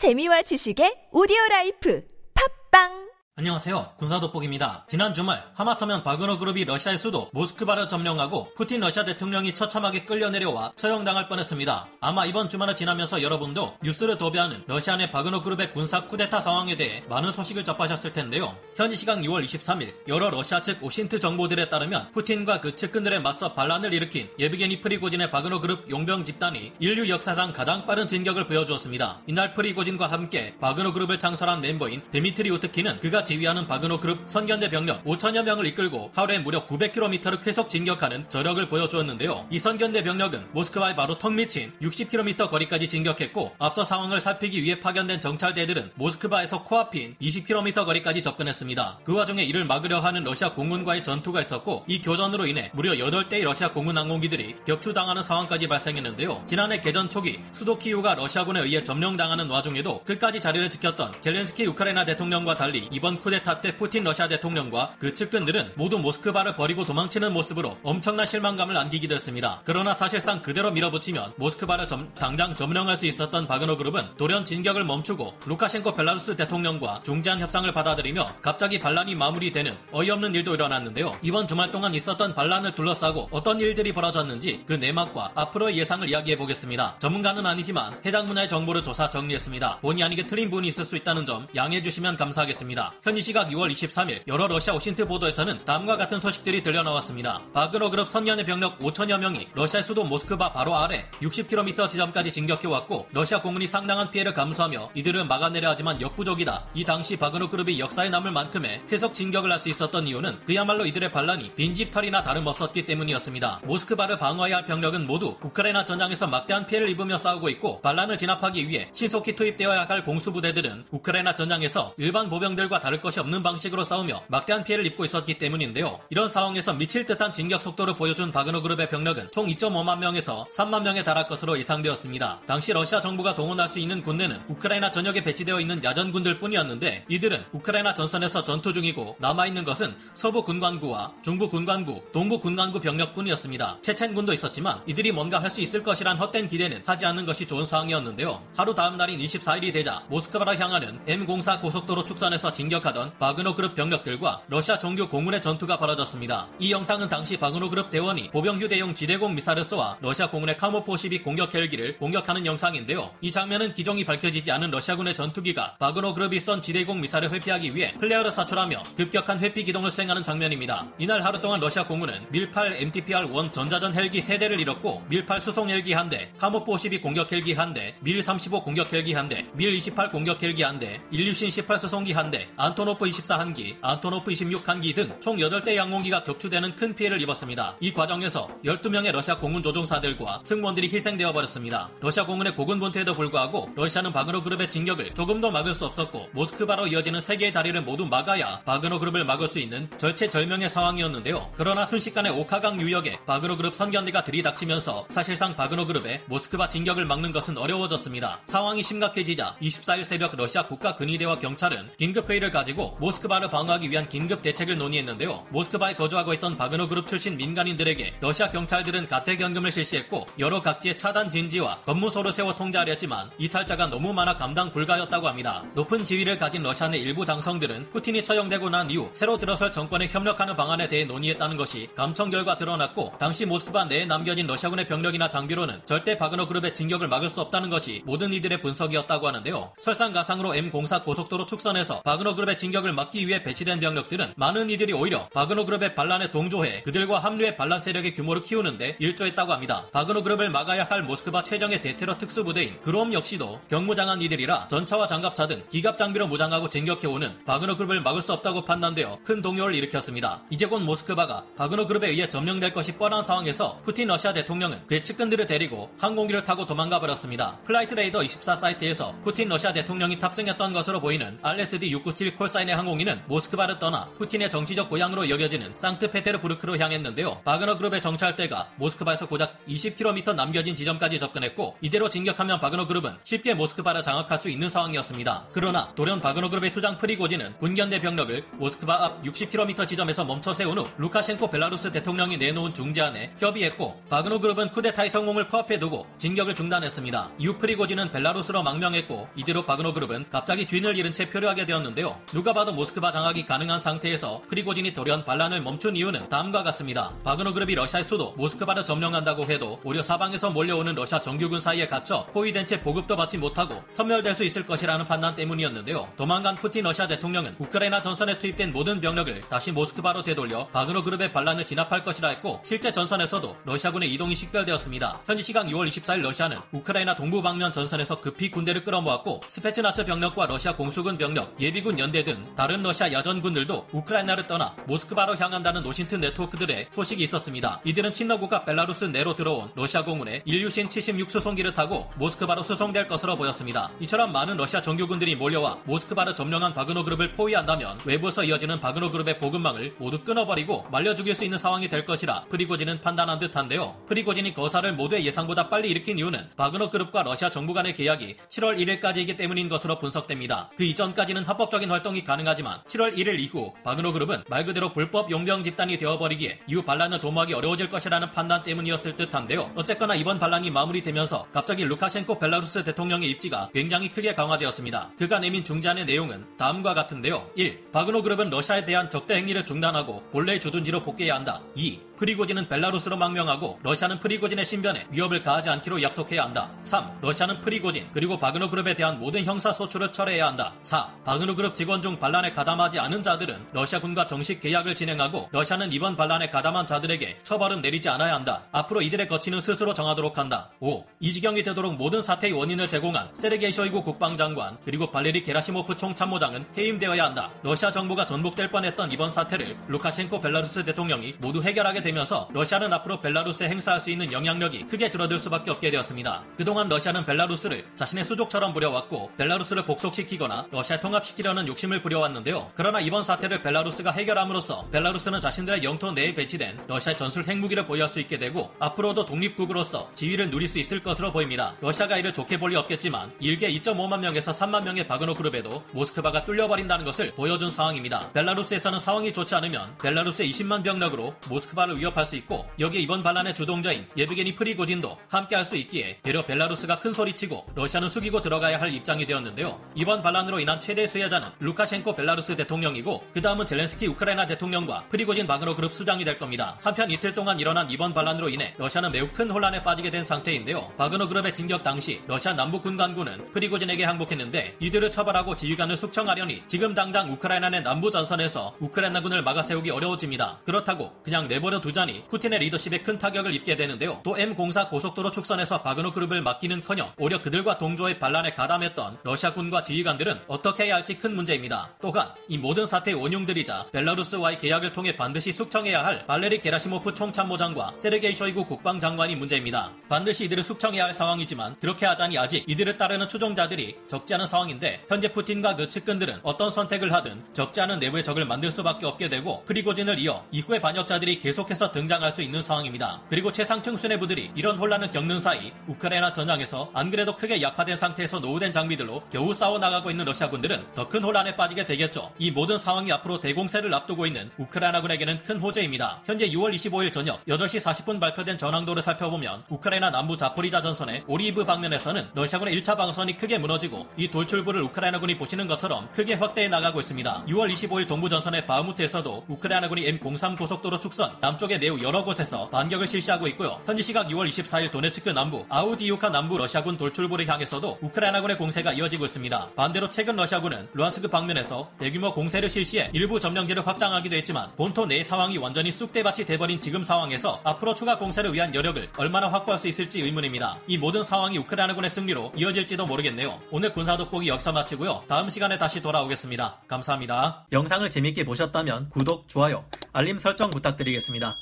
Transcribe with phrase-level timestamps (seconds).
[0.00, 2.00] 재미와 지식의 오디오 라이프.
[2.32, 3.09] 팝빵
[3.40, 3.94] 안녕하세요.
[3.96, 4.84] 군사돋보기입니다.
[4.86, 10.72] 지난 주말 하마터면 바그너 그룹이 러시아의 수도 모스크바를 점령하고 푸틴 러시아 대통령이 처참하게 끌려 내려와
[10.76, 11.88] 처형당할 뻔했습니다.
[12.02, 17.02] 아마 이번 주말을 지나면서 여러분도 뉴스를 도배하는 러시아 내 바그너 그룹의 군사 쿠데타 상황에 대해
[17.08, 18.54] 많은 소식을 접하셨을 텐데요.
[18.76, 23.94] 현지 시각 6월 23일 여러 러시아 측 OSINT 정보들에 따르면 푸틴과 그 측근들에 맞서 반란을
[23.94, 29.22] 일으킨 예비게니 프리고진의 바그너 그룹 용병 집단이 인류 역사상 가장 빠른 진격을 보여주었습니다.
[29.28, 35.04] 이날 프리고진과 함께 바그너 그룹을 창설한 멤버인 데미트리 우트키는 그가 지휘하는 바그너 그룹 선견대 병력
[35.04, 39.46] 5천여 명을 이끌고 하루에 무려 900km를 쾌속 진격하는 저력을 보여주었는데요.
[39.50, 45.20] 이 선견대 병력은 모스크바에 바로 턱 밑인 60km 거리까지 진격했고 앞서 상황을 살피기 위해 파견된
[45.20, 49.00] 정찰대들은 모스크바에서 코앞인 20km 거리까지 접근했습니다.
[49.04, 53.72] 그 와중에 이를 막으려 하는 러시아 공군과의 전투가 있었고 이 교전으로 인해 무려 8대의 러시아
[53.72, 56.42] 공군 항공기들이 격추당하는 상황까지 발생했는데요.
[56.46, 62.56] 지난해 개전 초기 수도 키우가 러시아군에 의해 점령당하는 와중에도 끝까지 자리를 지켰던 젤렌스키 우크라이나 대통령과
[62.56, 68.26] 달리 이번 쿠데타 때 푸틴 러시아 대통령과 그 측근들은 모두 모스크바를 버리고 도망치는 모습으로 엄청난
[68.26, 69.62] 실망감을 안기기도 했습니다.
[69.64, 75.34] 그러나 사실상 그대로 밀어붙이면 모스크바를 점, 당장 점령할 수 있었던 바그너 그룹은 돌연 진격을 멈추고
[75.46, 81.18] 루카셴코 벨라루스 대통령과 중재한 협상을 받아들이며 갑자기 반란이 마무리되는 어이없는 일도 일어났는데요.
[81.22, 86.96] 이번 주말 동안 있었던 반란을 둘러싸고 어떤 일들이 벌어졌는지 그 내막과 앞으로의 예상을 이야기해 보겠습니다.
[86.98, 89.78] 전문가는 아니지만 해당 분야의 정보를 조사 정리했습니다.
[89.80, 92.92] 본의 아니게 틀린 부분이 있을 수 있다는 점 양해해 주시면 감사하겠습니다.
[93.02, 97.40] 현지 시각 6월 23일 여러 러시아 오신트 보도에서는 다음과 같은 소식들이 들려나왔습니다.
[97.54, 103.40] 바그너 그룹 선연의 병력 5천여 명이 러시아 수도 모스크바 바로 아래 60km 지점까지 진격해왔고 러시아
[103.40, 106.66] 공군이 상당한 피해를 감수하며 이들을 막아내려 하지만 역부족이다.
[106.74, 111.12] 이 당시 바그너 그룹이 역사에 남을 만큼의 쾌속 진격을 할 수 있었던 이유는 그야말로 이들의
[111.12, 113.60] 반란이 빈집털이나 다름없었기 때문이었습니다.
[113.64, 118.88] 모스크바를 방어해야 할 병력은 모두 우크라이나 전장에서 막대한 피해를 입으며 싸우고 있고 반란을 진압하기 위해
[118.92, 124.86] 신속히 투입되어야 할 공수부대들은 우크라이나 전장에서 일반 보병들과 다를 것이 없는 방식으로 싸우며 막대한 피해를
[124.86, 126.00] 입고 있었기 때문인데요.
[126.08, 131.04] 이런 상황에서 미칠 듯한 진격 속도를 보여준 바그너 그룹의 병력은 총 2.5만 명에서 3만 명에
[131.04, 132.40] 달할 것으로 예상되었습니다.
[132.46, 137.94] 당시 러시아 정부가 동원할 수 있는 군대는 우크라이나 전역에 배치되어 있는 야전군들 뿐이었는데 이들은 우크라이나
[137.94, 143.78] 전선에서 전투 중이고 남아있는 것은 서부 군관구와 중부 군관구, 동부 군관구 병력뿐이었습니다.
[143.82, 148.40] 체첸군도 있었지만 이들이 뭔가 할 수 있을 것이란 헛된 기대는 하지 않는 것이 좋은 상황이었는데요.
[148.56, 154.42] 하루 다음 날인 24일이 되자 모스크바로 향하는 M04 고속도로 축선에서 진격 하던 바그너 그룹 병력들과
[154.48, 156.48] 러시아 정규 공군의 전투가 벌어졌습니다.
[156.58, 161.22] 이 영상은 당시 바그너 그룹 대원이 보병 휴대용 지대공 미사일을 쏘아 러시아 공군의 카모프 12
[161.22, 163.10] 공격 헬기를 공격하는 영상인데요.
[163.20, 168.30] 이 장면은 기종이 밝혀지지 않은 러시아군의 전투기가 바그너 그룹이 쏜 지대공 미사일을 회피하기 위해 플레어를
[168.30, 170.86] 사출하며 급격한 회피 기동을 수행하는 장면입니다.
[170.98, 176.36] 이날 하루 동안 러시아 공군은 밀8 MTPR-1 전자전 헬기 3대를 잃었고 밀8 수송 헬기 1대,
[176.38, 181.00] 카모프 12 공격 헬기 1대, 밀 35 공격 헬기 1대, 밀 28 공격 헬기 1대,
[181.10, 185.76] 일류신 18 수송기 1대, 안토노프 24 한 기, 안토노프 26 한 기 등 총 8대의
[185.76, 187.76] 항공기가 격추되는 큰 피해를 입었습니다.
[187.80, 191.90] 이 과정에서 12명의 러시아 공군 조종사들과 승무원들이 희생되어 버렸습니다.
[192.00, 197.20] 러시아 공군의 고군 분투에도 불구하고 러시아는 바그너 그룹의 진격을 조금도 막을 수 없었고 모스크바로 이어지는
[197.20, 201.52] 세 개의 다리를 모두 막아야 바그너 그룹을 막을 수 있는 절체절명의 상황이었는데요.
[201.56, 207.58] 그러나 순식간에 오카강 유역에 바그너 그룹 선견대가 들이닥치면서 사실상 바그너 그룹의 모스크바 진격을 막는 것은
[207.58, 208.40] 어려워졌습니다.
[208.44, 214.42] 상황이 심각해지자 24일 새벽 러시아 국가 근위대와 경찰은 긴급 회의를 가지고 모스크바를 방어하기 위한 긴급
[214.42, 215.46] 대책을 논의했는데요.
[215.50, 221.80] 모스크바에 거주하고 있던 바그너 그룹 출신 민간인들에게 러시아 경찰들은 가택연금을 실시했고 여러 각지의 차단 진지와
[221.82, 225.64] 검문소를 세워 통제하려 했지만 이탈자가 너무 많아 감당 불가였다고 합니다.
[225.74, 230.56] 높은 지위를 가진 러시아 내 일부 장성들은 푸틴이 처형되고 난 이후 새로 들어설 정권에 협력하는
[230.56, 236.16] 방안에 대해 논의했다는 것이 감청 결과 드러났고 당시 모스크바 내에 남겨진 러시아군의 병력이나 장비로는 절대
[236.16, 239.72] 바그너 그룹의 진격을 막을 수 없다는 것이 모든 이들의 분석이었다고 하는데요.
[239.78, 245.64] 설상가상으로 M04 고속도로 축선에서 바그너 그룹의 진격을 막기 위해 배치된 병력들은 많은 이들이 오히려 바그너
[245.64, 249.86] 그룹의 반란에 동조해 그들과 합류해 반란 세력의 규모를 키우는데 일조했다고 합니다.
[249.92, 255.62] 바그너 그룹을 막아야 할 모스크바 최정예 대테러 특수부대인 그롬 역시도 경무장한 이들이라 전차와 장갑차 등
[255.70, 260.42] 기갑 장비로 무장하고 진격해오는 바그너 그룹을 막을 수 없다고 판단되어 큰 동요를 일으켰습니다.
[260.50, 265.46] 이제 곧 모스크바가 바그너 그룹에 의해 점령될 것이 뻔한 상황에서 푸틴 러시아 대통령은 그의 측근들을
[265.46, 267.58] 데리고 항공기를 타고 도망가 버렸습니다.
[267.64, 273.78] 플라이트 레이더 24 사이트에서 푸틴 러시아 대통령이 탑승했던 것으로 보이는 RSD 697 callsign의 항공기는 모스크바를
[273.78, 277.42] 떠나 푸틴의 정치적 고향으로 여겨지는 상트페테르부르크로 향했는데요.
[277.44, 284.02] 바그너 그룹의 정찰대가 모스크바에서 고작 20km 남겨진 지점까지 접근했고 이대로 진격하면 바그너 그룹은 쉽게 모스크바를
[284.02, 285.48] 장악할 수 있는 상황이었습니다.
[285.52, 290.88] 그러나 돌연 바그너 그룹의 수장 프리고진은 군견대 병력을 모스크바 앞 60km 지점에서 멈춰 세운 후
[290.96, 297.32] 루카셴코 벨라루스 대통령이 내놓은 중재안에 합의했고 바그너 그룹은 쿠데타의 성공을 코앞에 두고 진격을 중단했습니다.
[297.60, 302.18] 프리고진은 벨라루스로 망명했고 이대로 바그너 그룹은 갑자기 주인을 잃은 채 표류하게 되었는데요.
[302.32, 307.12] 누가 봐도 모스크바 장악이 가능한 상태에서 프리고진이 돌연 반란을 멈춘 이유는 다음과 같습니다.
[307.24, 312.66] 바그너 그룹이 러시아의 수도 모스크바를 점령한다고 해도 오히려 사방에서 몰려오는 러시아 정규군 사이에 갇혀 포위된
[312.66, 316.08] 채 보급도 받지 못하고 섬멸될 수 있을 것이라는 판단 때문이었는데요.
[316.16, 321.64] 도망간 푸틴 러시아 대통령은 우크라이나 전선에 투입된 모든 병력을 다시 모스크바로 되돌려 바그너 그룹의 반란을
[321.64, 325.20] 진압할 것이라 했고 실제 전선에서도 러시아군의 이동이 식별되었습니다.
[325.26, 330.74] 현지 시각 6월 24일 러시아는 우크라이나 동부 방면 전선에서 급히 군대를 끌어모았고 스페츠나츠 병력과 러시아
[330.74, 337.22] 공수군 병력, 예비군 연대 등 다른 러시아 야전군들도 우크라이나를 떠나 모스크바로 향한다는 OSINT 네트워크들의 소식이
[337.24, 337.80] 있었습니다.
[337.84, 343.90] 이들은 친러국가 벨라루스 내로 들어온 러시아 공군의 일류신 76 수송기를 타고 모스크바로 수송될 것으로 보였습니다.
[344.00, 349.94] 이처럼 많은 러시아 정규군들이 몰려와 모스크바를 점령한 바그너 그룹을 포위한다면 외부에서 이어지는 바그너 그룹의 보급망을
[349.98, 353.96] 모두 끊어버리고 말려 죽일 수 있는 상황이 될 것이라 프리고진은 판단한 듯한데요.
[354.08, 359.36] 프리고진이 거사를 모두의 예상보다 빨리 일으킨 이유는 바그너 그룹과 러시아 정부 간의 계약이 7월 1일까지이기
[359.36, 360.70] 때문인 것으로 분석됩니다.
[360.76, 365.62] 그 이전까지는 합법적인 활동 이 가능하지만 7월 1일 이후 바그너 그룹은 말 그대로 불법 용병
[365.62, 369.70] 집단이 되어버리기에 이후 반란을 도모하기 어려워질 것이라는 판단 때문이었을 듯한데요.
[369.76, 375.10] 어쨌거나 이번 반란이 마무리되면서 갑자기 루카셴코 벨라루스 대통령의 입지가 굉장히 크게 강화되었습니다.
[375.18, 377.48] 그가 내민 중재안의 내용은 다음과 같은데요.
[377.54, 377.90] 1.
[377.92, 381.60] 바그너 그룹은 러시아에 대한 적대 행위를 중단하고 본래의 주둔지로 복귀해야 한다.
[381.76, 382.00] 2.
[382.20, 386.70] 프리고진은 벨라루스로 망명하고 러시아는 프리고진의 신변에 위협을 가하지 않기로 약속해야 한다.
[386.82, 387.20] 3.
[387.22, 390.74] 러시아는 프리고진 그리고 바그너 그룹에 대한 모든 형사 소추를 철회해야 한다.
[390.82, 391.10] 4.
[391.24, 396.50] 바그너 그룹 직원 중 반란에 가담하지 않은 자들은 러시아군과 정식 계약을 진행하고 러시아는 이번 반란에
[396.50, 398.64] 가담한 자들에게 처벌은 내리지 않아야 한다.
[398.70, 400.68] 앞으로 이들의 거취는 스스로 정하도록 한다.
[400.80, 401.06] 5.
[401.20, 407.24] 이 지경이 되도록 모든 사태의 원인을 제공한 세르게이 쇼이구 국방장관 그리고 발레리 게라시모프 총참모장은 해임되어야
[407.24, 407.50] 한다.
[407.62, 413.20] 러시아 정부가 전복될 뻔했던 이번 사태를 루카셴코 벨라루스 대통령이 모두 해결하게 되 면서 러시아는 앞으로
[413.20, 416.42] 벨라루스에 행사할 수 있는 영향력이 크게 줄어들 수밖에 없게 되었습니다.
[416.56, 422.70] 그동안 러시아는 벨라루스를 자신의 수족처럼 부려왔고 벨라루스를 복속시키거나 러시아 통합시키려는 욕심을 부려왔는데요.
[422.74, 428.20] 그러나 이번 사태를 벨라루스가 해결함으로써 벨라루스는 자신들의 영토 내에 배치된 러시아의 전술 핵무기를 보유할 수
[428.20, 431.74] 있게 되고 앞으로도 독립국으로서 지위를 누릴 수 있을 것으로 보입니다.
[431.80, 437.04] 러시아가 이를 좋게 볼 리 없겠지만 일개 2.5만 명에서 3만 명의 바그너 그룹에도 모스크바가 뚫려버린다는
[437.04, 438.30] 것을 보여준 상황입니다.
[438.32, 444.06] 벨라루스에서는 상황이 좋지 않으면 벨라루스의 20만 병력으로 모스크바를 위협할 수 있고 여기에 이번 반란의 주동자인
[444.16, 449.24] 예브게니 프리고진도 함께 할 수 있기에 되려 벨라루스가 큰 소리치고 러시아는 숙이고 들어가야 할 입장이
[449.26, 449.80] 되었는데요.
[449.94, 455.76] 이번 반란으로 인한 최대 수혜자는 루카셴코 벨라루스 대통령이고 그 다음은 젤렌스키 우크라이나 대통령과 프리고진 바그너
[455.76, 456.76] 그룹 수장이 될 겁니다.
[456.82, 460.92] 한편 이틀 동안 일어난 이번 반란으로 인해 러시아는 매우 큰 혼란에 빠지게 된 상태인데요.
[460.96, 467.30] 바그너 그룹의 진격 당시 러시아 남부 군관구는 프리고진에게 항복했는데 이들을 처벌하고 지휘관을 숙청하려니 지금 당장
[467.30, 470.60] 우크라이나 내 남부 전선에서 우크라이나군을 막아 세우기 어려워집니다.
[470.64, 474.20] 그렇다고 그냥 내버려 두자니 푸틴의 리더십에 큰 타격을 입게 되는데요.
[474.22, 480.84] 또 M04 고속도로 축선에서 바그너 그룹을 막기는커녕 오히려 그들과 동조해 반란에 가담했던 러시아군과 지휘관들은 어떻게
[480.84, 481.90] 해야 할지 큰 문제입니다.
[482.00, 488.32] 또한 이 모든 사태의 원흉들이자 벨라루스와의 계약을 통해 반드시 숙청해야 할 발레리 게라시모프 총참모장과 세르게이
[488.32, 489.90] 쇼이구 국방장관이 문제입니다.
[490.08, 495.30] 반드시 이들을 숙청해야 할 상황이지만 그렇게 하자니 아직 이들을 따르는 추종자들이 적지 않은 상황인데 현재
[495.30, 500.18] 푸틴과 그 측근들은 어떤 선택을 하든 적지 않은 내부의 적을 만들 수밖에 없게 되고 프리고진을
[500.18, 503.20] 이어 이후의 반역자들이 계속 해서 등장할 수 있는 상황입니다.
[503.28, 508.72] 그리고 최상층 수뇌부들이 이런 혼란을 겪는 사이 우크라이나 전장에서 안 그래도 크게 약화된 상태에서 노후된
[508.72, 512.32] 장비들로 겨우 싸워 나가고 있는 러시아군들은 더 큰 혼란에 빠지게 되겠죠.
[512.38, 516.22] 이 모든 상황이 앞으로 대공세를 앞두고 있는 우크라이나군에게는 큰 호재입니다.
[516.24, 522.30] 현재 6월 25일 저녁 8시 40분 발표된 전황도를 살펴보면 우크라이나 남부 자포리자 전선의 오리히브 방면에서는
[522.34, 527.44] 러시아군의 1차 방어선이 크게 무너지고 이 돌출부를 우크라이나군이 보시는 것처럼 크게 확대해 나가고 있습니다.
[527.48, 533.46] 6월 25일 동부 전선의 바흐무트에서도 우크라이나군이 M03 고속도로 축선 남쪽의 매우 여러 곳에서 반격을 실시하고
[533.48, 533.80] 있고요.
[533.84, 539.70] 현지 시각 6월 24일 도네츠크 남부 아우디우카 남부 러시아군 돌출부를 향해서도 우크라이나군의 공세가 이어지고 있습니다.
[539.76, 545.58] 반대로 최근 러시아군은 루안스크 방면에서 대규모 공세를 실시해 일부 점령지를 확장하기도 했지만 본토 내 상황이
[545.58, 550.78] 완전히 쑥대밭이 돼버린 지금 상황에서 앞으로 추가 공세를 위한 여력을 얼마나 확보할 수 있을지 의문입니다.
[550.86, 553.60] 이 모든 상황이 우크라이나군의 승리로 이어질지도 모르겠네요.
[553.70, 555.24] 오늘 군사 돋보기 여기서 마치고요.
[555.28, 556.80] 다음 시간에 다시 돌아오겠습니다.
[556.88, 557.66] 감사합니다.
[557.72, 561.56] 영상을 재밌게 보셨다면 구독, 좋아요, 알림 설정 부탁드리겠습니다.